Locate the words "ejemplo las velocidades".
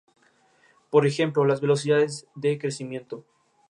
1.05-2.25